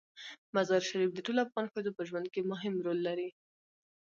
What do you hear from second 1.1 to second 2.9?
د ټولو افغان ښځو په ژوند کې مهم